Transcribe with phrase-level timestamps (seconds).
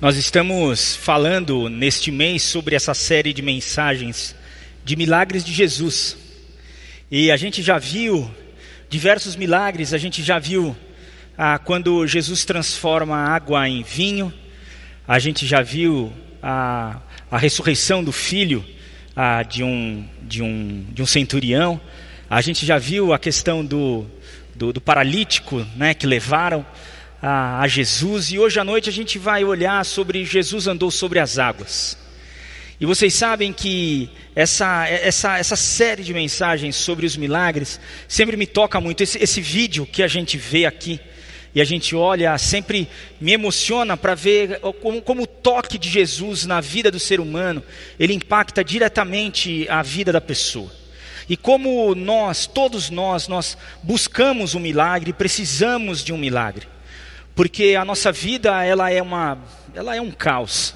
[0.00, 4.34] Nós estamos falando neste mês sobre essa série de mensagens
[4.82, 6.16] de milagres de Jesus.
[7.10, 8.30] E a gente já viu
[8.88, 10.74] diversos milagres, a gente já viu
[11.36, 14.32] ah, quando Jesus transforma água em vinho,
[15.06, 16.10] a gente já viu
[16.42, 16.98] a,
[17.30, 18.64] a ressurreição do filho
[19.14, 21.78] ah, de, um, de, um, de um centurião,
[22.30, 24.06] a gente já viu a questão do,
[24.54, 26.64] do, do paralítico né, que levaram
[27.22, 31.18] a, a Jesus e hoje à noite a gente vai olhar sobre Jesus andou sobre
[31.18, 31.98] as águas.
[32.80, 38.46] E vocês sabem que essa, essa, essa série de mensagens sobre os milagres sempre me
[38.46, 39.02] toca muito.
[39.02, 40.98] Esse, esse vídeo que a gente vê aqui
[41.54, 42.88] e a gente olha, sempre
[43.20, 47.62] me emociona para ver como, como o toque de Jesus na vida do ser humano,
[47.98, 50.72] ele impacta diretamente a vida da pessoa.
[51.28, 56.66] E como nós, todos nós, nós buscamos um milagre, precisamos de um milagre
[57.34, 59.38] porque a nossa vida ela é uma,
[59.74, 60.74] ela é um caos.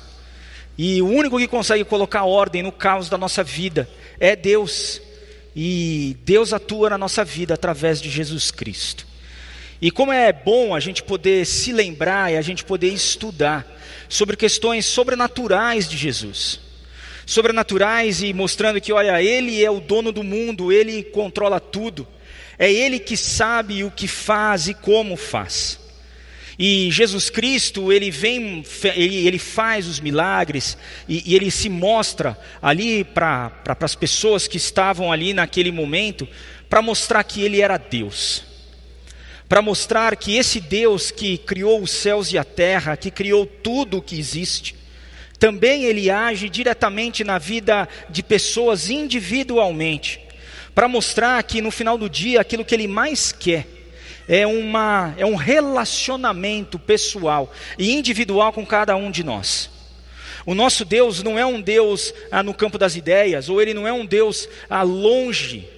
[0.77, 5.01] E o único que consegue colocar ordem no caos da nossa vida é Deus.
[5.55, 9.06] E Deus atua na nossa vida através de Jesus Cristo.
[9.81, 13.67] E como é bom a gente poder se lembrar e a gente poder estudar
[14.09, 16.61] sobre questões sobrenaturais de Jesus.
[17.27, 22.06] Sobrenaturais e mostrando que, olha, Ele é o dono do mundo, Ele controla tudo.
[22.59, 25.78] É Ele que sabe o que faz e como faz.
[26.58, 33.02] E Jesus Cristo, ele vem, ele, ele faz os milagres, e, ele se mostra ali
[33.02, 36.28] para pra, as pessoas que estavam ali naquele momento,
[36.69, 38.44] para mostrar que ele era Deus.
[39.48, 43.98] Para mostrar que esse Deus que criou os céus e a terra, que criou tudo
[43.98, 44.77] o que existe,
[45.38, 50.20] também ele age diretamente na vida de pessoas individualmente,
[50.72, 53.73] para mostrar que no final do dia aquilo que ele mais quer
[54.28, 59.70] é, uma, é um relacionamento pessoal e individual com cada um de nós.
[60.47, 63.89] O nosso Deus não é um Deus ah, no campo das ideias, ou ele não
[63.89, 65.69] é um Deus ah, longe.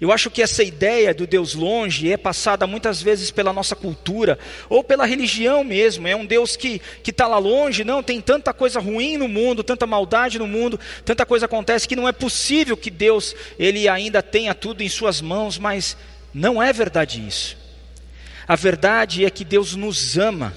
[0.00, 4.38] Eu acho que essa ideia do Deus longe é passada muitas vezes pela nossa cultura,
[4.68, 6.06] ou pela religião mesmo.
[6.06, 9.86] É um Deus que está lá longe, não, tem tanta coisa ruim no mundo, tanta
[9.86, 14.54] maldade no mundo, tanta coisa acontece que não é possível que Deus ele ainda tenha
[14.54, 15.96] tudo em suas mãos, mas
[16.34, 17.63] não é verdade isso.
[18.46, 20.54] A verdade é que Deus nos ama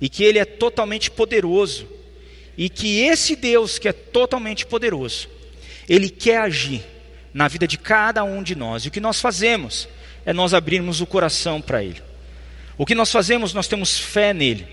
[0.00, 1.86] e que Ele é totalmente poderoso,
[2.56, 5.28] e que esse Deus que é totalmente poderoso,
[5.88, 6.82] Ele quer agir
[7.32, 8.84] na vida de cada um de nós.
[8.84, 9.88] E o que nós fazemos
[10.24, 12.02] é nós abrirmos o coração para Ele.
[12.76, 14.66] O que nós fazemos, nós temos fé nele.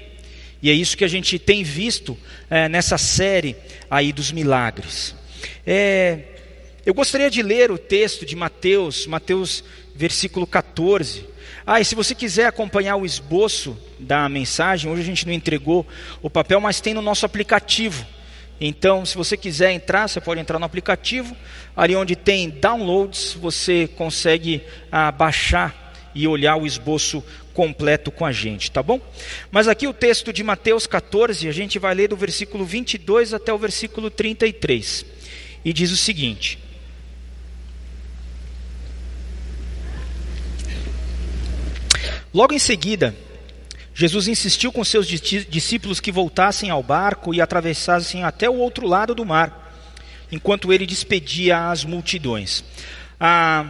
[0.62, 2.18] E é isso que a gente tem visto
[2.50, 3.56] é, nessa série
[3.90, 5.14] aí dos milagres.
[5.66, 6.37] É,
[6.88, 9.62] eu gostaria de ler o texto de Mateus, Mateus
[9.94, 11.25] versículo 14.
[11.66, 15.86] Ah, e se você quiser acompanhar o esboço da mensagem, hoje a gente não entregou
[16.22, 18.08] o papel, mas tem no nosso aplicativo.
[18.62, 21.36] Então, se você quiser entrar, você pode entrar no aplicativo.
[21.76, 27.22] Ali onde tem downloads, você consegue ah, baixar e olhar o esboço
[27.53, 29.02] completo com a gente, tá bom?
[29.52, 33.52] Mas aqui o texto de Mateus 14, a gente vai ler do versículo 22 até
[33.52, 35.06] o versículo 33.
[35.66, 36.66] E diz o seguinte:
[42.34, 43.16] Logo em seguida,
[43.94, 49.16] Jesus insistiu com seus discípulos que voltassem ao barco e atravessassem até o outro lado
[49.16, 49.74] do mar,
[50.32, 52.64] enquanto ele despedia as multidões.
[53.20, 53.66] Ah,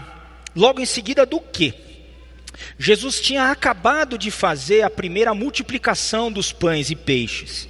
[0.55, 1.73] logo em seguida do que?
[2.77, 7.69] Jesus tinha acabado de fazer a primeira multiplicação dos pães e peixes.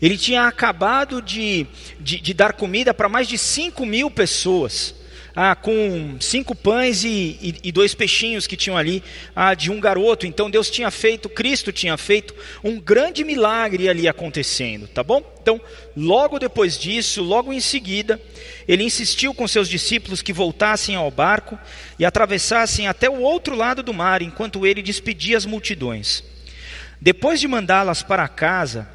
[0.00, 1.66] Ele tinha acabado de,
[1.98, 4.94] de, de dar comida para mais de 5 mil pessoas
[5.38, 9.04] ah, com cinco pães e, e, e, dois peixinhos que tinham ali
[9.34, 10.26] ah, de um garoto.
[10.26, 15.22] Então Deus tinha feito, Cristo tinha feito um grande milagre ali acontecendo, tá bom?
[15.42, 15.60] Então,
[15.94, 18.18] logo depois disso, logo em seguida,
[18.66, 21.58] ele insistiu com seus discípulos que voltassem ao barco
[21.98, 26.24] e atravessassem até o outro lado do mar, enquanto ele despedia as multidões.
[26.98, 28.88] Depois de mandá-las para casa,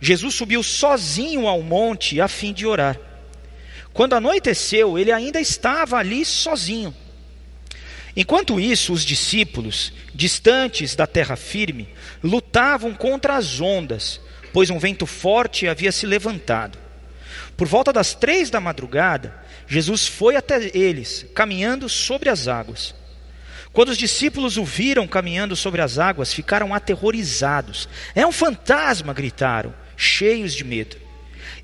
[0.00, 2.98] Jesus subiu sozinho ao monte a fim de orar.
[3.94, 6.92] Quando anoiteceu, ele ainda estava ali sozinho.
[8.16, 11.88] Enquanto isso, os discípulos, distantes da terra firme,
[12.22, 14.20] lutavam contra as ondas,
[14.52, 16.76] pois um vento forte havia se levantado.
[17.56, 19.32] Por volta das três da madrugada,
[19.66, 22.94] Jesus foi até eles, caminhando sobre as águas.
[23.72, 27.88] Quando os discípulos o viram caminhando sobre as águas, ficaram aterrorizados.
[28.12, 29.12] É um fantasma!
[29.12, 31.03] gritaram, cheios de medo.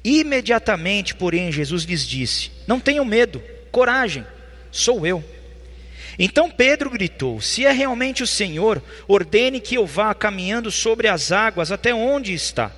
[0.04, 4.26] Imediatamente, porém, Jesus lhes disse: Não tenham medo, coragem,
[4.70, 5.24] sou eu.
[6.18, 11.32] Então Pedro gritou: Se é realmente o Senhor, ordene que eu vá caminhando sobre as
[11.32, 12.72] águas até onde está.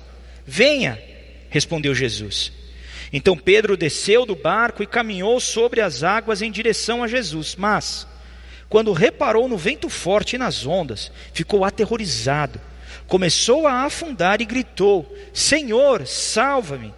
[0.45, 1.01] Venha,
[1.49, 2.51] respondeu Jesus.
[3.11, 7.55] Então Pedro desceu do barco e caminhou sobre as águas em direção a Jesus.
[7.55, 8.07] Mas,
[8.69, 12.59] quando reparou no vento forte e nas ondas, ficou aterrorizado.
[13.07, 16.93] Começou a afundar e gritou: Senhor, salva-me!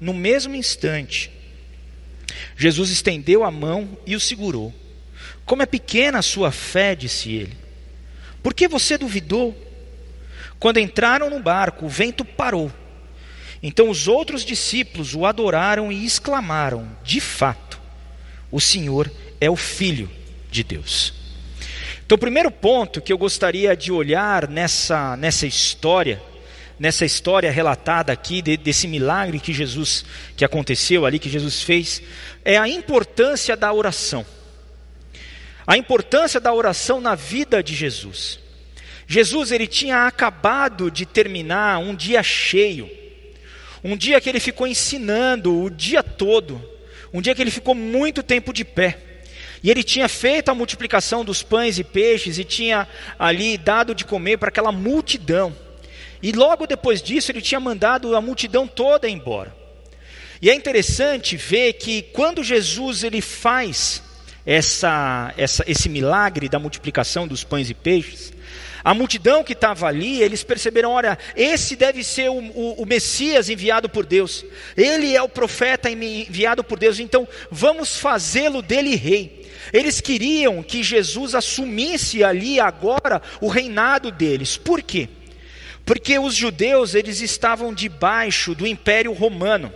[0.00, 1.30] No mesmo instante,
[2.56, 4.72] Jesus estendeu a mão e o segurou.
[5.44, 7.56] Como é pequena a sua fé, disse ele.
[8.42, 9.56] Por que você duvidou?
[10.58, 12.70] Quando entraram no barco, o vento parou
[13.62, 17.80] então os outros discípulos o adoraram e exclamaram: De fato,
[18.50, 19.10] o Senhor
[19.40, 20.10] é o Filho
[20.50, 21.14] de Deus.
[22.08, 26.18] Então, o primeiro ponto que eu gostaria de olhar nessa, nessa história,
[26.78, 32.00] nessa história relatada aqui, de, desse milagre que Jesus, que aconteceu ali, que Jesus fez,
[32.42, 34.24] é a importância da oração.
[35.66, 38.38] A importância da oração na vida de Jesus.
[39.06, 42.90] Jesus, ele tinha acabado de terminar um dia cheio,
[43.84, 46.58] um dia que ele ficou ensinando o dia todo,
[47.12, 49.07] um dia que ele ficou muito tempo de pé.
[49.62, 52.86] E ele tinha feito a multiplicação dos pães e peixes e tinha
[53.18, 55.54] ali dado de comer para aquela multidão.
[56.22, 59.56] E logo depois disso ele tinha mandado a multidão toda embora.
[60.40, 64.02] E é interessante ver que quando Jesus ele faz
[64.46, 68.32] essa, essa, esse milagre da multiplicação dos pães e peixes,
[68.84, 73.48] a multidão que estava ali, eles perceberam: olha, esse deve ser o, o, o, Messias
[73.48, 74.44] enviado por Deus,
[74.76, 79.37] ele é o profeta enviado por Deus, então vamos fazê-lo dele rei.
[79.72, 85.08] Eles queriam que Jesus assumisse ali agora o reinado deles, por quê?
[85.84, 89.72] Porque os judeus eles estavam debaixo do império romano.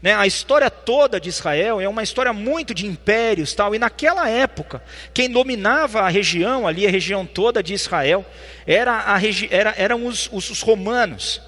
[0.00, 0.14] Né?
[0.14, 4.82] A história toda de Israel é uma história muito de impérios tal, e naquela época,
[5.12, 8.24] quem dominava a região ali, a região toda de Israel,
[8.66, 11.42] era a regi era, eram os, os, os romanos.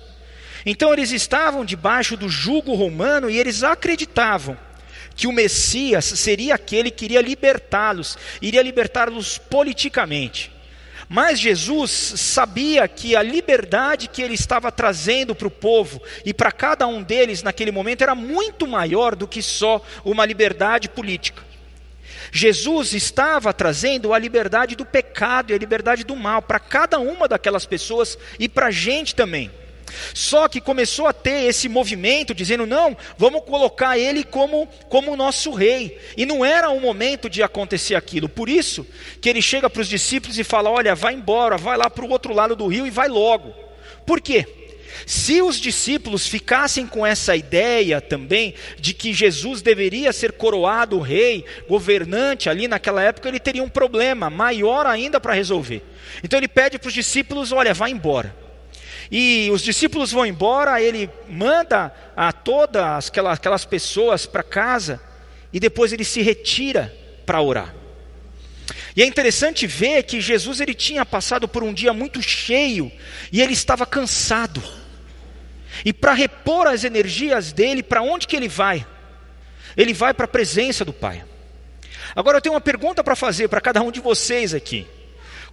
[0.66, 4.58] Então eles estavam debaixo do jugo romano e eles acreditavam
[5.14, 10.50] que o Messias seria aquele que iria libertá-los, iria libertá-los politicamente.
[11.12, 16.52] Mas Jesus sabia que a liberdade que ele estava trazendo para o povo e para
[16.52, 21.42] cada um deles naquele momento era muito maior do que só uma liberdade política.
[22.30, 27.26] Jesus estava trazendo a liberdade do pecado e a liberdade do mal para cada uma
[27.26, 29.50] daquelas pessoas e para a gente também.
[30.14, 35.52] Só que começou a ter esse movimento dizendo: não, vamos colocar ele como, como nosso
[35.52, 35.98] rei.
[36.16, 38.28] E não era o momento de acontecer aquilo.
[38.28, 38.86] Por isso
[39.20, 42.10] que ele chega para os discípulos e fala: olha, vai embora, vai lá para o
[42.10, 43.54] outro lado do rio e vai logo.
[44.06, 44.46] Por quê?
[45.06, 51.44] Se os discípulos ficassem com essa ideia também de que Jesus deveria ser coroado rei,
[51.68, 55.82] governante ali naquela época, ele teria um problema maior ainda para resolver.
[56.22, 58.34] Então ele pede para os discípulos: olha, vai embora.
[59.10, 65.00] E os discípulos vão embora, ele manda a todas aquelas, aquelas pessoas para casa
[65.52, 66.94] e depois ele se retira
[67.26, 67.74] para orar.
[68.94, 72.90] E é interessante ver que Jesus ele tinha passado por um dia muito cheio
[73.32, 74.62] e ele estava cansado.
[75.84, 78.86] E para repor as energias dele, para onde que ele vai?
[79.76, 81.24] Ele vai para a presença do Pai.
[82.14, 84.86] Agora eu tenho uma pergunta para fazer para cada um de vocês aqui.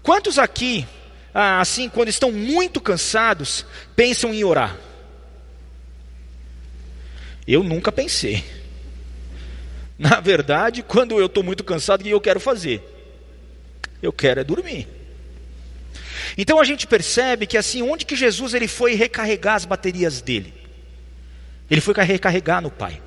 [0.01, 0.85] Quantos aqui
[1.33, 3.65] assim, quando estão muito cansados,
[3.95, 4.77] pensam em orar?
[7.47, 8.43] Eu nunca pensei.
[9.97, 12.81] Na verdade, quando eu estou muito cansado, o que eu quero fazer?
[14.01, 14.87] Eu quero é dormir.
[16.37, 20.53] Então a gente percebe que assim, onde que Jesus ele foi recarregar as baterias dele?
[21.69, 23.01] Ele foi recarregar no Pai.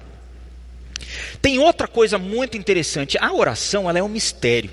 [1.40, 3.16] Tem outra coisa muito interessante.
[3.18, 4.71] A oração ela é um mistério.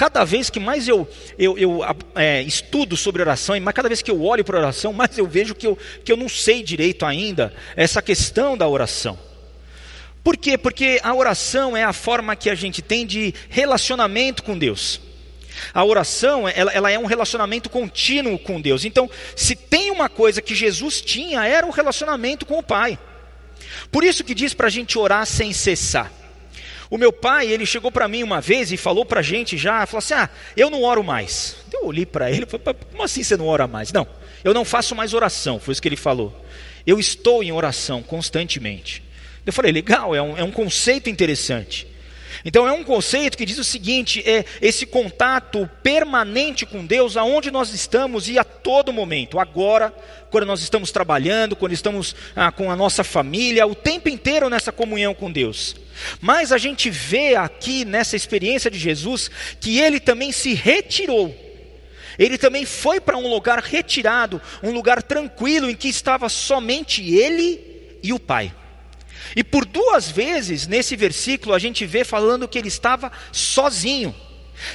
[0.00, 1.06] Cada vez que mais eu,
[1.38, 1.80] eu, eu
[2.14, 5.54] é, estudo sobre oração, e cada vez que eu olho para oração, mais eu vejo
[5.54, 9.18] que eu, que eu não sei direito ainda essa questão da oração.
[10.24, 10.56] Por quê?
[10.56, 15.02] Porque a oração é a forma que a gente tem de relacionamento com Deus.
[15.74, 18.86] A oração, ela, ela, é um relacionamento contínuo com Deus.
[18.86, 22.98] Então, se tem uma coisa que Jesus tinha, era o relacionamento com o Pai.
[23.92, 26.10] Por isso que diz para a gente orar sem cessar.
[26.90, 29.86] O meu pai, ele chegou para mim uma vez e falou para a gente já,
[29.86, 31.56] falou assim: ah, eu não oro mais.
[31.72, 33.92] Eu olhei para ele falei: como assim você não ora mais?
[33.92, 34.06] Não,
[34.42, 36.34] eu não faço mais oração, foi isso que ele falou.
[36.84, 39.04] Eu estou em oração constantemente.
[39.46, 41.86] Eu falei: legal, é um, é um conceito interessante.
[42.44, 47.50] Então é um conceito que diz o seguinte: é esse contato permanente com Deus, aonde
[47.50, 49.38] nós estamos e a todo momento.
[49.38, 49.92] Agora,
[50.30, 54.72] quando nós estamos trabalhando, quando estamos ah, com a nossa família, o tempo inteiro nessa
[54.72, 55.76] comunhão com Deus.
[56.20, 59.30] Mas a gente vê aqui nessa experiência de Jesus
[59.60, 61.34] que ele também se retirou.
[62.18, 67.98] ele também foi para um lugar retirado, um lugar tranquilo em que estava somente ele
[68.02, 68.54] e o Pai.
[69.36, 74.14] E por duas vezes nesse versículo a gente vê falando que ele estava sozinho.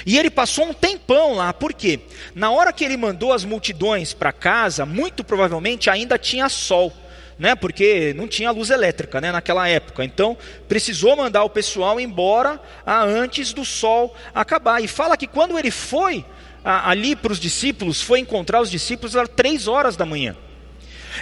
[0.06, 2.00] E ele passou um tempão lá, por quê?
[2.34, 6.92] Na hora que ele mandou as multidões para casa, muito provavelmente ainda tinha sol,
[7.38, 7.54] né?
[7.54, 10.04] Porque não tinha luz elétrica, né, naquela época.
[10.04, 10.36] Então,
[10.68, 14.82] precisou mandar o pessoal embora antes do sol acabar.
[14.84, 16.26] E fala que quando ele foi
[16.64, 20.36] ali para os discípulos, foi encontrar os discípulos às três horas da manhã.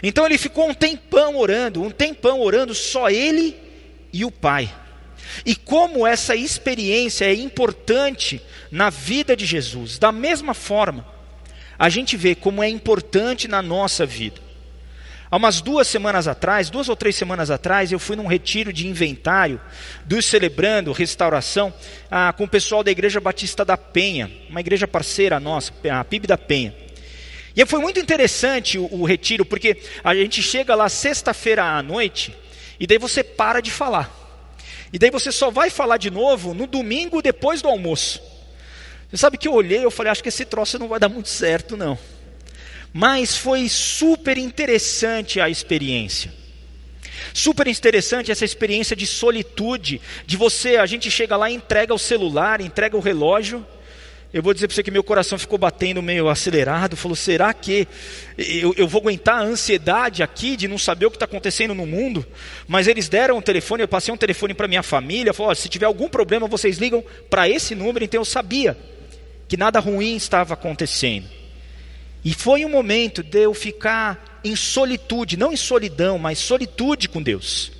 [0.01, 3.55] Então ele ficou um tempão orando, um tempão orando, só ele
[4.11, 4.73] e o Pai.
[5.45, 11.05] E como essa experiência é importante na vida de Jesus, da mesma forma,
[11.77, 14.41] a gente vê como é importante na nossa vida.
[15.29, 18.87] Há umas duas semanas atrás, duas ou três semanas atrás, eu fui num retiro de
[18.87, 19.59] inventário
[20.05, 21.73] dos Celebrando Restauração
[22.11, 26.27] ah, com o pessoal da Igreja Batista da Penha, uma igreja parceira nossa, a PIB
[26.27, 26.82] da Penha.
[27.55, 32.35] E foi muito interessante o, o retiro, porque a gente chega lá sexta-feira à noite,
[32.79, 34.11] e daí você para de falar.
[34.91, 38.21] E daí você só vai falar de novo no domingo depois do almoço.
[39.09, 41.29] Você sabe que eu olhei, eu falei, acho que esse troço não vai dar muito
[41.29, 41.97] certo, não.
[42.91, 46.31] Mas foi super interessante a experiência.
[47.33, 52.61] Super interessante essa experiência de solitude, de você, a gente chega lá, entrega o celular,
[52.61, 53.65] entrega o relógio,
[54.33, 56.97] eu vou dizer para você que meu coração ficou batendo meio acelerado.
[56.97, 57.87] Falou: será que
[58.35, 61.85] eu, eu vou aguentar a ansiedade aqui de não saber o que está acontecendo no
[61.85, 62.25] mundo?
[62.67, 65.35] Mas eles deram um telefone, eu passei um telefone para minha família.
[65.35, 68.03] Falou: se tiver algum problema, vocês ligam para esse número.
[68.03, 68.75] Então eu sabia
[69.47, 71.29] que nada ruim estava acontecendo.
[72.25, 77.21] E foi um momento de eu ficar em solitude, não em solidão, mas solitude com
[77.21, 77.71] Deus.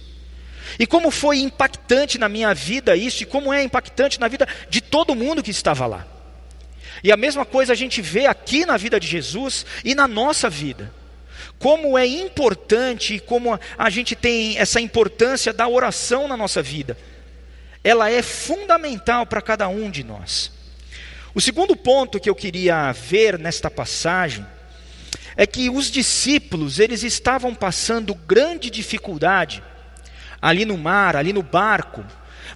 [0.78, 4.82] E como foi impactante na minha vida isso, e como é impactante na vida de
[4.82, 6.13] todo mundo que estava lá.
[7.04, 10.50] E a mesma coisa a gente vê aqui na vida de Jesus e na nossa
[10.50, 10.92] vida.
[11.60, 16.98] Como é importante, como a gente tem essa importância da oração na nossa vida.
[17.84, 20.52] Ela é fundamental para cada um de nós.
[21.36, 24.46] O segundo ponto que eu queria ver nesta passagem
[25.36, 29.64] é que os discípulos, eles estavam passando grande dificuldade
[30.42, 32.06] ali no mar, ali no barco,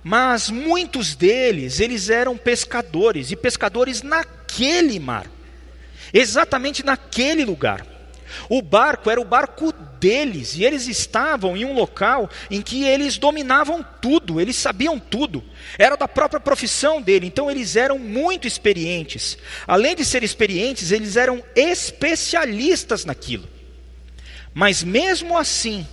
[0.04, 4.02] mas muitos deles, eles eram pescadores, e pescadores
[4.48, 5.30] naquele mar,
[6.14, 7.86] exatamente naquele lugar.
[8.50, 13.18] O barco era o barco deles, e eles estavam em um local em que eles
[13.18, 15.44] dominavam tudo, eles sabiam tudo,
[15.78, 19.38] era da própria profissão dele, então eles eram muito experientes.
[19.66, 23.48] Além de ser experientes, eles eram especialistas naquilo.
[24.54, 25.88] Mas mesmo assim,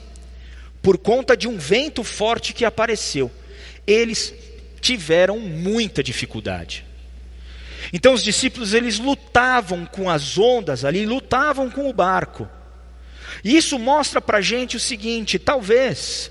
[0.82, 3.30] por conta de um vento forte que apareceu,
[3.86, 4.34] eles
[4.80, 6.84] tiveram muita dificuldade.
[7.94, 12.48] Então os discípulos eles lutavam com as ondas ali, lutavam com o barco.
[13.44, 16.28] E isso mostra para a gente o seguinte: talvez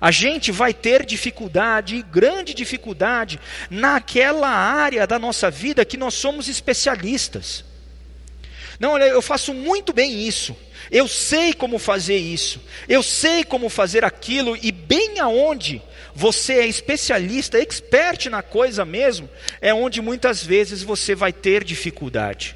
[0.00, 3.38] a gente vai ter dificuldade, grande dificuldade,
[3.70, 7.64] naquela área da nossa vida que nós somos especialistas.
[8.80, 10.56] Não, olha, eu faço muito bem isso.
[10.92, 12.60] Eu sei como fazer isso.
[12.86, 15.80] Eu sei como fazer aquilo e bem aonde
[16.14, 19.26] você é especialista, expert na coisa mesmo,
[19.62, 22.54] é onde muitas vezes você vai ter dificuldade.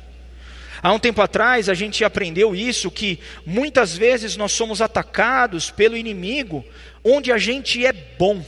[0.83, 5.97] Há um tempo atrás a gente aprendeu isso, que muitas vezes nós somos atacados pelo
[5.97, 6.63] inimigo
[7.03, 8.45] onde a gente é bom.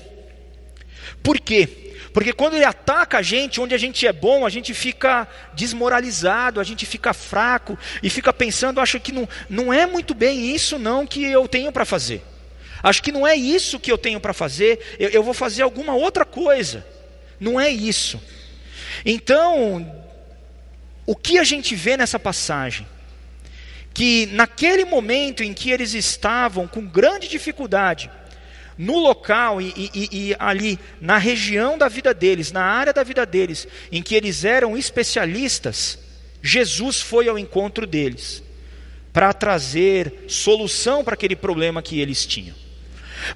[1.22, 1.87] Por quê?
[2.12, 6.60] Porque quando ele ataca a gente, onde a gente é bom, a gente fica desmoralizado,
[6.60, 10.78] a gente fica fraco e fica pensando, acho que não, não é muito bem isso
[10.78, 12.22] não que eu tenho para fazer.
[12.82, 15.94] Acho que não é isso que eu tenho para fazer, eu, eu vou fazer alguma
[15.94, 16.86] outra coisa.
[17.40, 18.20] Não é isso.
[19.04, 20.04] Então,
[21.06, 22.86] o que a gente vê nessa passagem?
[23.92, 28.10] Que naquele momento em que eles estavam com grande dificuldade,
[28.78, 33.26] no local e, e, e, ali na região da vida deles, na área da vida
[33.26, 35.98] deles, em que eles eram especialistas,
[36.40, 38.42] Jesus foi ao encontro deles
[39.12, 42.54] para trazer solução para aquele problema que eles tinham.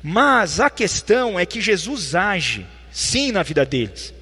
[0.01, 4.15] Mas a questão é que Jesus age, sim, na vida deles,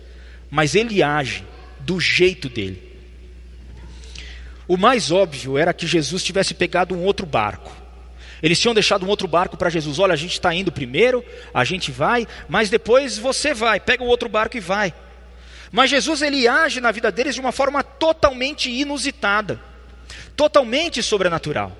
[0.50, 1.44] mas ele age
[1.80, 2.90] do jeito dele.
[4.66, 7.79] O mais óbvio era que Jesus tivesse pegado um outro barco.
[8.42, 9.98] Eles tinham deixado um outro barco para Jesus.
[9.98, 14.06] Olha, a gente está indo primeiro, a gente vai, mas depois você vai, pega o
[14.06, 14.94] outro barco e vai.
[15.70, 19.60] Mas Jesus ele age na vida deles de uma forma totalmente inusitada,
[20.36, 21.76] totalmente sobrenatural.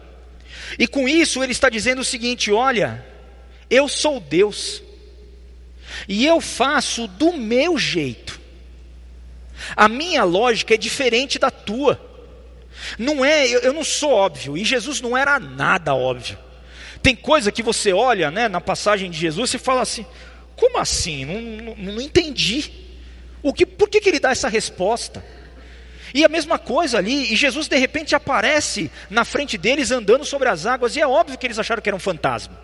[0.78, 3.04] E com isso ele está dizendo o seguinte: olha,
[3.68, 4.82] eu sou Deus.
[6.06, 8.38] E eu faço do meu jeito.
[9.76, 12.00] A minha lógica é diferente da tua.
[12.98, 16.38] Não é, eu, eu não sou óbvio, e Jesus não era nada óbvio.
[17.02, 20.04] Tem coisa que você olha né, na passagem de Jesus e fala assim:
[20.56, 21.24] como assim?
[21.24, 22.70] Não, não, não entendi.
[23.42, 25.24] O que, por que, que ele dá essa resposta?
[26.12, 30.48] E a mesma coisa ali, e Jesus de repente aparece na frente deles andando sobre
[30.48, 32.60] as águas, e é óbvio que eles acharam que era um fantasma.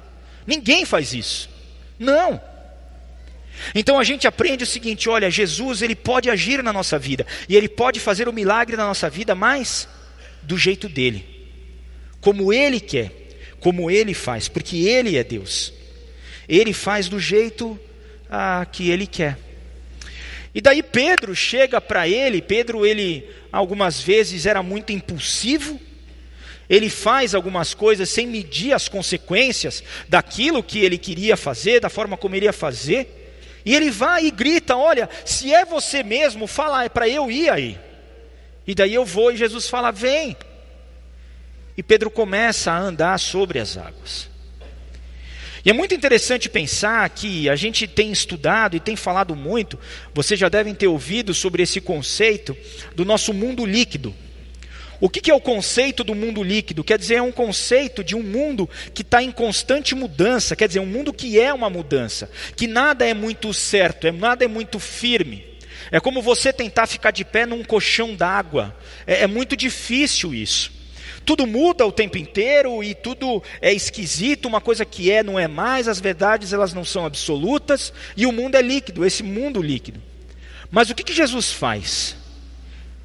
[0.47, 1.49] Ninguém faz isso.
[1.99, 2.41] Não.
[3.75, 7.57] Então a gente aprende o seguinte: olha, Jesus ele pode agir na nossa vida, e
[7.57, 9.89] ele pode fazer o milagre na nossa vida, mas
[10.43, 11.25] do jeito dele,
[12.21, 13.26] como ele quer,
[13.61, 15.73] como ele faz, porque ele é Deus.
[16.49, 17.79] Ele faz do jeito
[18.31, 19.39] ah, que ele quer.
[20.55, 25.79] E daí Pedro chega para ele, Pedro ele algumas vezes era muito impulsivo,
[26.69, 32.17] ele faz algumas coisas sem medir as consequências daquilo que ele queria fazer, da forma
[32.17, 33.23] como ele ia fazer.
[33.65, 37.51] E ele vai e grita: Olha, se é você mesmo, fala, é para eu ir
[37.51, 37.79] aí.
[38.67, 40.37] E daí eu vou, e Jesus fala: Vem.
[41.77, 44.29] E Pedro começa a andar sobre as águas.
[45.67, 49.77] E é muito interessante pensar que a gente tem estudado e tem falado muito,
[50.15, 52.57] vocês já devem ter ouvido sobre esse conceito
[52.95, 54.15] do nosso mundo líquido.
[55.01, 56.85] O que é o conceito do mundo líquido?
[56.85, 60.79] Quer dizer, é um conceito de um mundo que está em constante mudança, quer dizer,
[60.79, 64.79] um mundo que é uma mudança, que nada é muito certo, é, nada é muito
[64.79, 65.45] firme.
[65.91, 70.76] É como você tentar ficar de pé num colchão d'água, é, é muito difícil isso.
[71.27, 75.49] Tudo muda o tempo inteiro e tudo é esquisito, uma coisa que é não é
[75.49, 80.01] mais, as verdades elas não são absolutas e o mundo é líquido, esse mundo líquido.
[80.71, 82.17] Mas o que, que Jesus faz?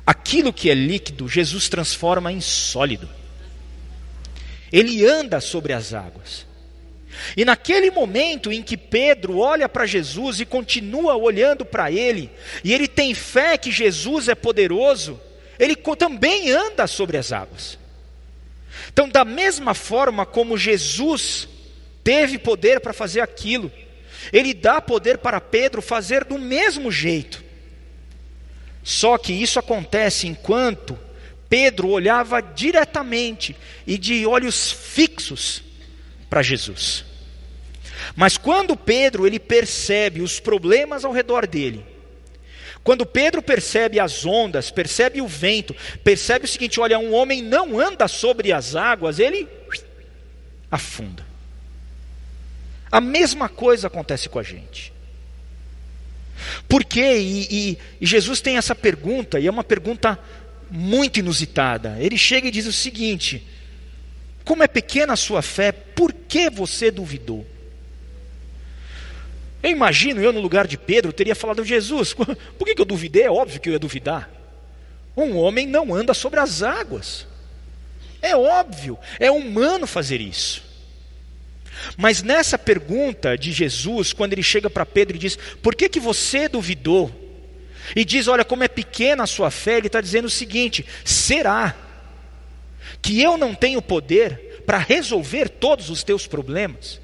[0.06, 3.10] Aquilo que é líquido, Jesus transforma em sólido.
[4.72, 6.46] Ele anda sobre as águas.
[7.36, 12.30] E naquele momento em que Pedro olha para Jesus e continua olhando para ele,
[12.64, 15.20] e ele tem fé que Jesus é poderoso,
[15.58, 17.81] ele também anda sobre as águas.
[18.92, 21.48] Então, da mesma forma como Jesus
[22.04, 23.72] teve poder para fazer aquilo,
[24.32, 27.44] ele dá poder para Pedro fazer do mesmo jeito.
[28.84, 30.98] Só que isso acontece enquanto
[31.48, 35.64] Pedro olhava diretamente e de olhos fixos
[36.30, 37.06] para Jesus.
[38.16, 41.86] Mas quando Pedro ele percebe os problemas ao redor dele,
[42.84, 47.80] quando Pedro percebe as ondas, percebe o vento, percebe o seguinte: olha, um homem não
[47.80, 49.48] anda sobre as águas, ele
[50.70, 51.26] afunda.
[52.92, 54.92] A mesma coisa acontece com a gente.
[56.68, 57.20] Por quê?
[57.20, 60.18] E, e, e, Jesus tem essa pergunta, e é uma pergunta
[60.70, 61.98] muito inusitada.
[62.00, 63.46] Ele chega e diz o seguinte:
[64.44, 67.46] Como é pequena a sua fé, por que você duvidou?
[69.64, 72.14] Eu imagino, eu no lugar de Pedro, teria falado, Jesus,
[72.58, 73.24] por que, que eu duvidei?
[73.24, 74.30] É óbvio que eu ia duvidar.
[75.16, 77.28] Um homem não anda sobre as águas.
[78.22, 80.64] É óbvio, é humano fazer isso.
[81.98, 86.00] Mas nessa pergunta de Jesus, quando ele chega para Pedro e diz: Por que, que
[86.00, 87.12] você duvidou?
[87.96, 91.76] E diz: Olha, como é pequena a sua fé, ele está dizendo o seguinte: será
[93.02, 97.01] que eu não tenho poder para resolver todos os teus problemas?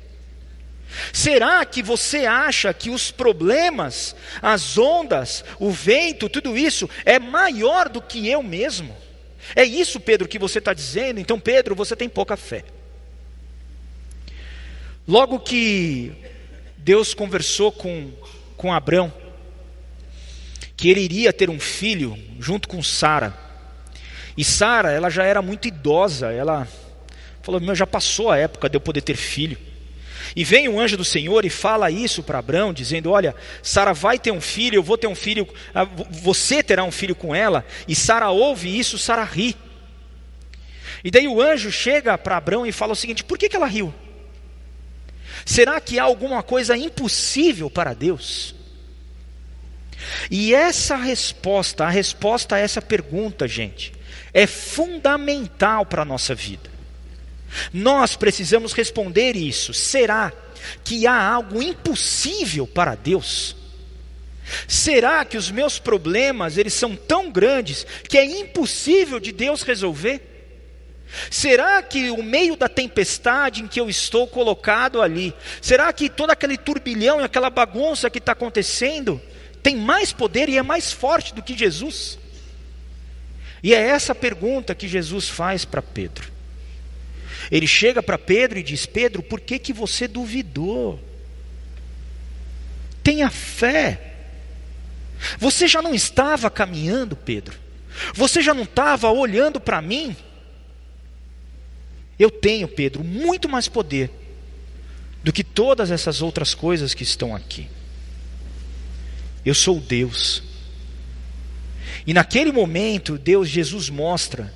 [1.11, 7.89] Será que você acha que os problemas, as ondas, o vento, tudo isso é maior
[7.89, 8.95] do que eu mesmo?
[9.55, 11.19] É isso, Pedro, que você está dizendo?
[11.19, 12.63] Então, Pedro, você tem pouca fé.
[15.07, 16.13] Logo que
[16.77, 18.11] Deus conversou com,
[18.57, 19.13] com Abrão,
[20.75, 23.33] que ele iria ter um filho junto com Sara.
[24.37, 26.67] E Sara, ela já era muito idosa, ela
[27.41, 29.57] falou: Meu, já passou a época de eu poder ter filho.
[30.35, 34.19] E vem um anjo do Senhor e fala isso para Abraão, dizendo: Olha, Sara vai
[34.19, 37.65] ter um filho, eu vou ter um filho, ah, você terá um filho com ela.
[37.87, 39.55] E Sara ouve isso, Sara ri.
[41.03, 43.67] E daí o anjo chega para Abraão e fala o seguinte: Por que, que ela
[43.67, 43.93] riu?
[45.45, 48.55] Será que há alguma coisa impossível para Deus?
[50.29, 53.93] E essa resposta, a resposta a essa pergunta, gente,
[54.33, 56.76] é fundamental para a nossa vida.
[57.73, 59.73] Nós precisamos responder isso.
[59.73, 60.31] Será
[60.83, 63.55] que há algo impossível para Deus?
[64.67, 70.21] Será que os meus problemas eles são tão grandes que é impossível de Deus resolver?
[71.29, 76.31] Será que o meio da tempestade em que eu estou colocado ali, será que todo
[76.31, 79.21] aquele turbilhão e aquela bagunça que está acontecendo
[79.63, 82.19] tem mais poder e é mais forte do que Jesus?
[83.63, 86.36] E é essa pergunta que Jesus faz para Pedro.
[87.51, 90.99] Ele chega para Pedro e diz: Pedro, por que, que você duvidou?
[93.03, 94.15] Tenha fé.
[95.39, 97.57] Você já não estava caminhando, Pedro?
[98.13, 100.15] Você já não estava olhando para mim?
[102.19, 104.09] Eu tenho, Pedro, muito mais poder
[105.23, 107.67] do que todas essas outras coisas que estão aqui.
[109.45, 110.43] Eu sou Deus.
[112.05, 114.53] E naquele momento, Deus, Jesus mostra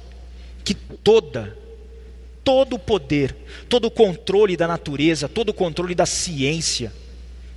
[0.64, 1.58] que toda,
[2.44, 3.36] todo o poder,
[3.70, 6.92] todo o controle da natureza, todo o controle da ciência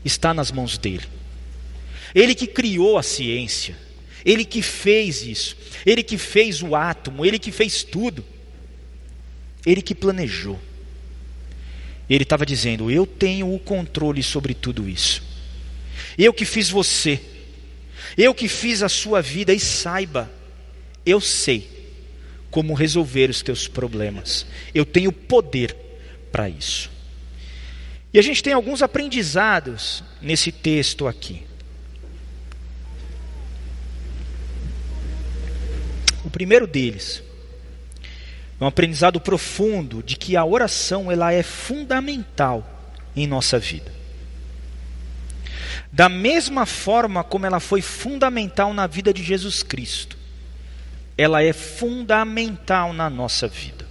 [0.05, 1.05] está nas mãos dele.
[2.15, 3.77] Ele que criou a ciência,
[4.25, 8.25] ele que fez isso, ele que fez o átomo, ele que fez tudo,
[9.67, 10.61] ele que planejou.
[12.09, 15.23] Ele estava dizendo: Eu tenho o controle sobre tudo isso.
[16.19, 17.21] Eu que fiz você,
[18.17, 20.31] eu que fiz a sua vida, e saiba,
[21.05, 21.74] eu sei
[22.55, 24.47] como resolver os teus problemas.
[24.73, 25.75] Eu tenho poder
[26.31, 26.89] para isso.
[28.13, 31.43] E a gente tem alguns aprendizados nesse texto aqui.
[36.25, 37.25] O primeiro deles
[38.61, 43.93] é um aprendizado profundo de que a oração ela é fundamental em nossa vida.
[45.91, 50.23] Da mesma forma como ela foi fundamental na vida de Jesus Cristo,
[51.17, 53.87] ela é fundamental na nossa vida.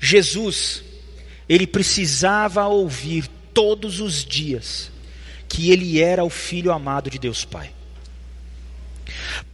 [0.00, 0.82] Jesus,
[1.48, 4.90] ele precisava ouvir todos os dias
[5.48, 7.70] que ele era o filho amado de Deus Pai.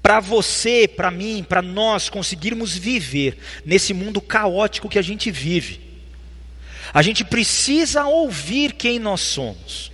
[0.01, 5.81] Para você, para mim, para nós conseguirmos viver nesse mundo caótico que a gente vive,
[6.95, 9.91] a gente precisa ouvir quem nós somos.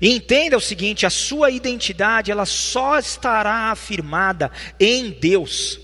[0.00, 5.80] E entenda o seguinte: a sua identidade ela só estará afirmada em Deus.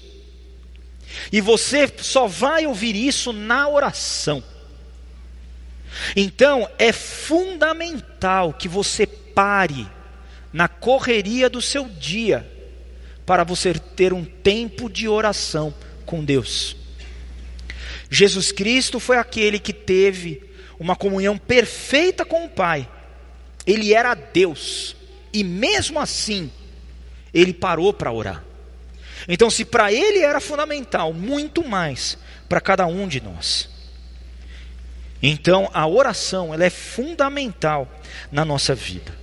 [1.33, 4.43] E você só vai ouvir isso na oração.
[6.15, 9.87] Então, é fundamental que você pare
[10.53, 12.49] na correria do seu dia,
[13.27, 16.77] para você ter um tempo de oração com Deus.
[18.11, 20.43] Jesus Cristo foi aquele que teve
[20.79, 22.89] uma comunhão perfeita com o Pai.
[23.66, 24.96] Ele era Deus,
[25.33, 26.51] e mesmo assim,
[27.33, 28.44] ele parou para orar.
[29.29, 32.18] Então, se para ele era fundamental, muito mais
[32.49, 33.68] para cada um de nós.
[35.23, 37.88] Então, a oração ela é fundamental
[38.33, 39.14] na nossa vida.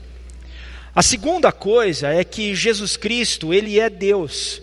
[0.95, 4.61] A segunda coisa é que Jesus Cristo, ele é Deus.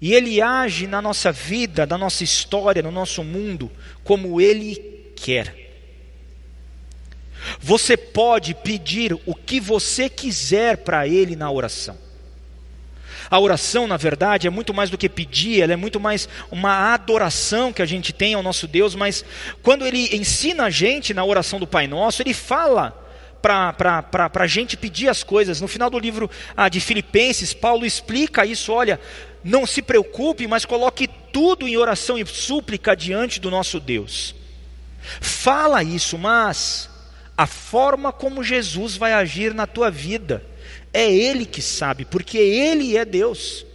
[0.00, 3.70] E ele age na nossa vida, na nossa história, no nosso mundo,
[4.04, 5.65] como ele quer.
[7.60, 11.96] Você pode pedir o que você quiser para ele na oração.
[13.30, 16.94] A oração, na verdade, é muito mais do que pedir, ela é muito mais uma
[16.94, 19.24] adoração que a gente tem ao nosso Deus, mas
[19.62, 23.02] quando ele ensina a gente na oração do Pai Nosso, ele fala
[23.42, 25.60] para a gente pedir as coisas.
[25.60, 29.00] No final do livro ah, de Filipenses, Paulo explica isso: olha,
[29.42, 34.34] não se preocupe, mas coloque tudo em oração e súplica diante do nosso Deus.
[35.20, 36.90] Fala isso, mas
[37.36, 40.44] a forma como Jesus vai agir na tua vida,
[40.92, 43.66] é Ele que sabe, porque Ele é Deus.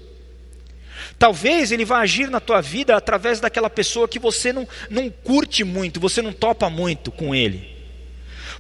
[1.20, 5.64] Talvez Ele vá agir na tua vida através daquela pessoa que você não, não curte
[5.64, 7.70] muito, você não topa muito com Ele.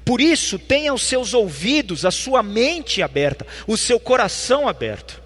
[0.05, 5.21] Por isso, tenha os seus ouvidos, a sua mente aberta, o seu coração aberto.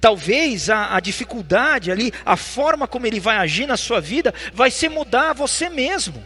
[0.00, 4.70] Talvez a, a, dificuldade ali, a forma como ele vai agir na sua vida, vai
[4.70, 6.22] ser mudar você mesmo.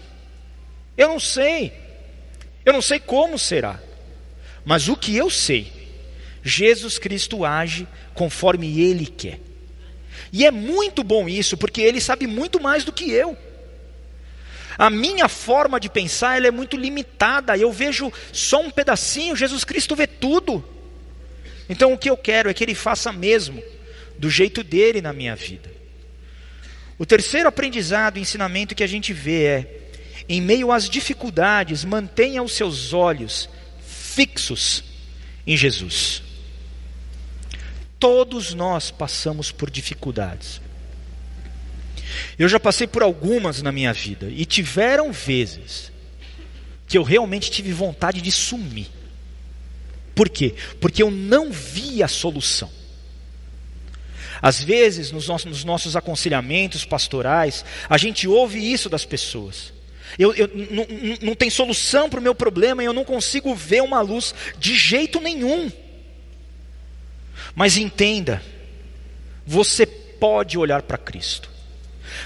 [0.97, 1.73] Eu não sei,
[2.64, 3.81] eu não sei como será,
[4.64, 5.73] mas o que eu sei,
[6.42, 9.40] Jesus Cristo age conforme Ele quer.
[10.33, 13.37] E é muito bom isso, porque Ele sabe muito mais do que eu.
[14.79, 17.59] A minha forma de pensar ela é muito limitada.
[17.59, 20.64] Eu vejo só um pedacinho, Jesus Cristo vê tudo.
[21.68, 23.61] Então o que eu quero é que ele faça mesmo
[24.16, 25.68] do jeito dele na minha vida.
[26.97, 29.88] O terceiro aprendizado, ensinamento que a gente vê é:
[30.29, 33.49] em meio às dificuldades, mantenha os seus olhos
[33.81, 34.85] fixos
[35.47, 36.23] em Jesus.
[37.99, 40.61] Todos nós passamos por dificuldades.
[42.38, 45.91] Eu já passei por algumas na minha vida e tiveram vezes
[46.87, 48.88] que eu realmente tive vontade de sumir.
[50.14, 50.55] Por quê?
[50.81, 52.71] Porque eu não via a solução.
[54.41, 59.73] Às vezes, nos nossos, nos nossos aconselhamentos pastorais, a gente ouve isso das pessoas.
[60.18, 60.50] Eu, eu
[61.22, 64.74] não, tem solução para o meu problema e eu não consigo ver uma luz de
[64.74, 65.70] jeito nenhum.
[67.54, 68.42] Mas entenda,
[69.46, 71.48] você pode olhar para Cristo.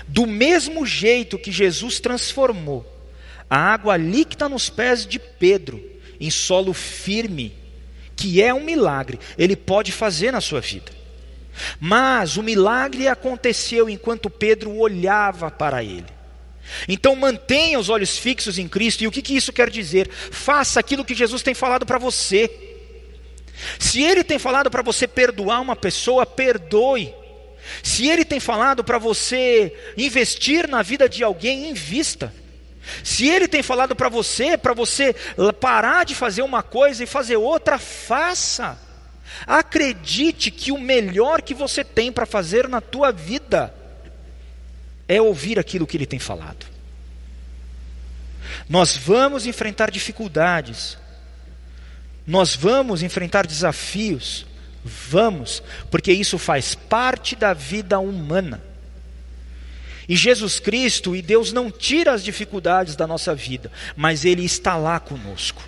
[0.08, 2.86] Do mesmo jeito que Jesus transformou
[3.48, 5.82] a água líquida nos pés de Pedro
[6.18, 7.54] em solo firme
[8.16, 10.92] que é um milagre, ele pode fazer na sua vida.
[11.80, 16.06] Mas o milagre aconteceu enquanto Pedro olhava para ele.
[16.88, 20.08] Então mantenha os olhos fixos em Cristo, e o que, que isso quer dizer?
[20.10, 22.50] Faça aquilo que Jesus tem falado para você.
[23.78, 27.14] Se Ele tem falado para você perdoar uma pessoa, perdoe.
[27.82, 32.34] Se Ele tem falado para você investir na vida de alguém, invista.
[33.04, 35.14] Se Ele tem falado para você, para você
[35.60, 38.78] parar de fazer uma coisa e fazer outra, faça.
[39.46, 43.72] Acredite que o melhor que você tem para fazer na tua vida
[45.12, 46.66] é ouvir aquilo que Ele tem falado.
[48.68, 50.96] Nós vamos enfrentar dificuldades,
[52.26, 54.46] nós vamos enfrentar desafios,
[54.84, 58.62] vamos, porque isso faz parte da vida humana.
[60.08, 64.76] E Jesus Cristo e Deus não tira as dificuldades da nossa vida, mas Ele está
[64.76, 65.62] lá conosco.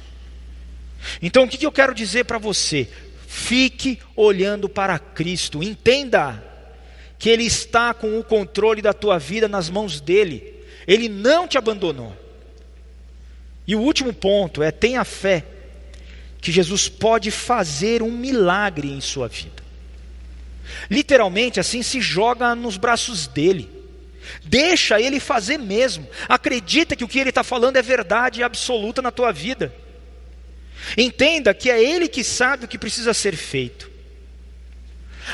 [1.20, 2.88] Então o que eu quero dizer para você?
[3.26, 6.42] Fique olhando para Cristo, entenda
[7.18, 11.56] que Ele está com o controle da tua vida nas mãos dEle, Ele não te
[11.56, 12.16] abandonou.
[13.66, 15.44] E o último ponto é: tenha fé
[16.40, 19.62] que Jesus pode fazer um milagre em sua vida.
[20.90, 23.70] Literalmente, assim, se joga nos braços dele.
[24.44, 26.08] Deixa ele fazer mesmo.
[26.28, 29.74] Acredita que o que ele está falando é verdade absoluta na tua vida.
[30.96, 33.90] Entenda que é ele que sabe o que precisa ser feito.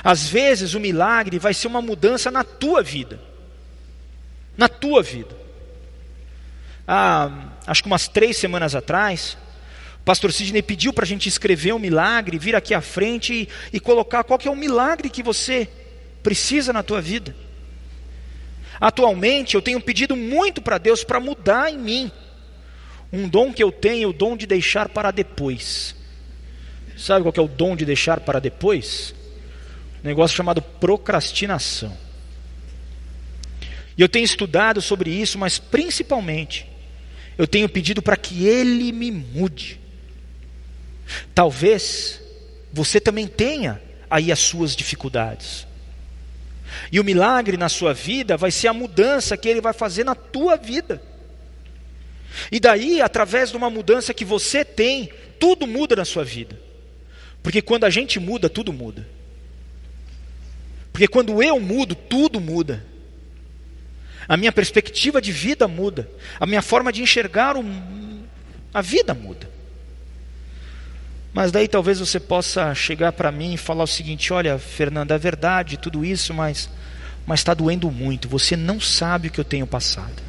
[0.02, 3.20] Às vezes o milagre vai ser uma mudança na tua vida.
[4.56, 5.36] Na tua vida.
[6.86, 7.30] Ah,
[7.66, 9.36] acho que umas três semanas atrás,
[10.00, 13.48] o pastor Sidney pediu para a gente escrever um milagre, vir aqui à frente e,
[13.72, 15.68] e colocar qual que é o milagre que você
[16.22, 17.34] precisa na tua vida.
[18.80, 22.12] Atualmente eu tenho pedido muito para Deus para mudar em mim
[23.12, 25.94] um dom que eu tenho, o dom de deixar para depois.
[26.96, 29.14] Sabe qual é o dom de deixar para depois?
[30.02, 31.96] Negócio chamado procrastinação.
[33.96, 36.66] E eu tenho estudado sobre isso, mas principalmente
[37.36, 39.80] eu tenho pedido para que Ele me mude.
[41.34, 42.20] Talvez
[42.72, 45.66] você também tenha aí as suas dificuldades.
[46.90, 50.14] E o milagre na sua vida vai ser a mudança que Ele vai fazer na
[50.14, 51.02] tua vida.
[52.50, 56.58] E daí, através de uma mudança que você tem, tudo muda na sua vida.
[57.42, 59.06] Porque quando a gente muda, tudo muda.
[61.00, 62.84] Porque quando eu mudo, tudo muda.
[64.28, 66.06] A minha perspectiva de vida muda.
[66.38, 67.64] A minha forma de enxergar o,
[68.74, 69.48] a vida muda.
[71.32, 75.18] Mas daí talvez você possa chegar para mim e falar o seguinte: olha, Fernanda, é
[75.18, 76.68] verdade tudo isso, mas
[77.24, 78.28] mas está doendo muito.
[78.28, 80.22] Você não sabe o que eu tenho passado.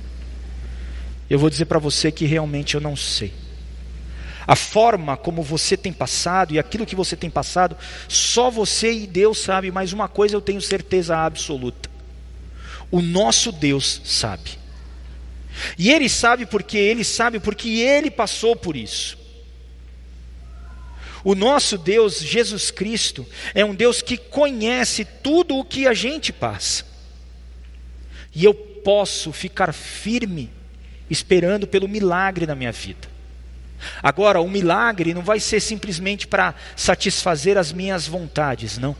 [1.29, 3.33] Eu vou dizer para você que realmente eu não sei.
[4.47, 7.77] A forma como você tem passado e aquilo que você tem passado,
[8.07, 11.89] só você e Deus sabe, mas uma coisa eu tenho certeza absoluta:
[12.89, 14.59] o nosso Deus sabe.
[15.77, 19.17] E Ele sabe porque Ele sabe porque Ele passou por isso.
[21.23, 26.33] O nosso Deus, Jesus Cristo, é um Deus que conhece tudo o que a gente
[26.33, 26.83] passa.
[28.33, 30.49] E eu posso ficar firme
[31.09, 33.10] esperando pelo milagre na minha vida.
[34.01, 38.95] Agora, o milagre não vai ser simplesmente para satisfazer as minhas vontades, não.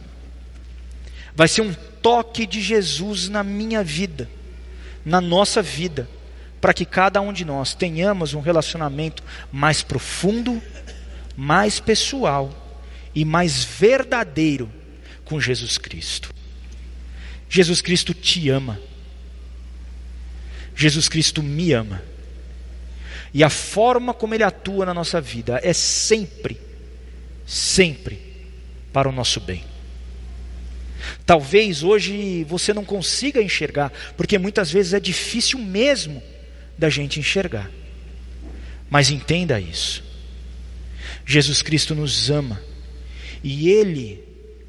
[1.35, 4.29] Vai ser um toque de Jesus na minha vida,
[5.05, 6.09] na nossa vida,
[6.59, 10.61] para que cada um de nós tenhamos um relacionamento mais profundo,
[11.35, 12.53] mais pessoal
[13.15, 14.71] e mais verdadeiro
[15.25, 16.33] com Jesus Cristo.
[17.49, 18.79] Jesus Cristo te ama.
[20.75, 22.01] Jesus Cristo me ama.
[23.33, 26.59] E a forma como Ele atua na nossa vida é sempre,
[27.45, 28.19] sempre
[28.91, 29.63] para o nosso bem.
[31.25, 36.21] Talvez hoje você não consiga enxergar, porque muitas vezes é difícil mesmo
[36.77, 37.71] da gente enxergar.
[38.89, 40.03] Mas entenda isso.
[41.25, 42.61] Jesus Cristo nos ama
[43.43, 44.21] e Ele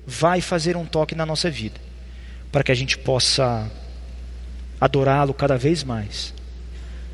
[0.06, 1.80] vai fazer um toque na nossa vida
[2.50, 3.70] para que a gente possa
[4.80, 6.34] adorá-lo cada vez mais,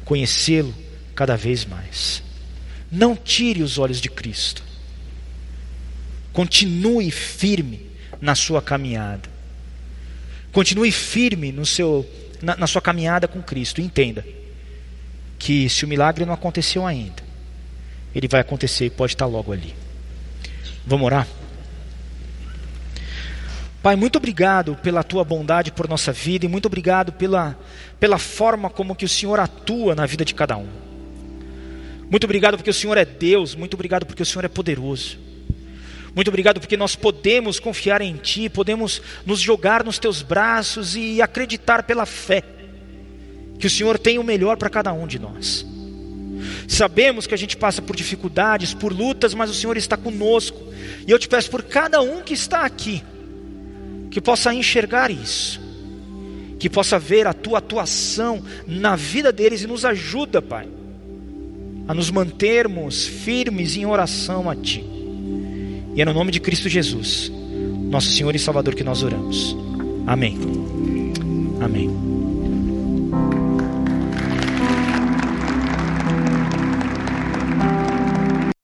[0.05, 0.75] conhecê-lo
[1.19, 2.23] cada vez mais.
[2.93, 4.63] Não tire os olhos de Cristo.
[6.33, 7.85] Continue firme
[8.21, 9.29] na sua caminhada.
[10.53, 12.09] Continue firme no seu,
[12.41, 13.81] na, na sua caminhada com Cristo.
[13.81, 14.25] Entenda
[15.41, 17.21] que se o milagre não aconteceu ainda,
[18.15, 19.75] ele vai acontecer e pode estar logo ali.
[20.87, 21.27] Vamos orar?
[23.83, 27.59] Pai, muito obrigado pela tua bondade por nossa vida e muito obrigado pela,
[27.99, 30.89] pela forma como que o Senhor atua na vida de cada um.
[32.11, 35.19] Muito obrigado porque o Senhor é Deus, muito obrigado porque o Senhor é poderoso.
[36.15, 41.21] Muito obrigado porque nós podemos confiar em Ti, podemos nos jogar nos Teus braços e
[41.21, 42.43] acreditar pela fé
[43.59, 45.67] que o Senhor tem o melhor para cada um de nós.
[46.67, 50.73] Sabemos que a gente passa por dificuldades, por lutas, mas o Senhor está conosco.
[51.07, 53.03] E eu te peço por cada um que está aqui,
[54.11, 55.61] que possa enxergar isso,
[56.59, 60.69] que possa ver a tua atuação na vida deles e nos ajuda, Pai,
[61.89, 64.85] a nos mantermos firmes em oração a Ti.
[65.95, 67.33] E é no nome de Cristo Jesus,
[67.91, 69.57] nosso Senhor e Salvador, que nós oramos.
[70.07, 70.39] Amém.
[71.61, 72.08] Amém.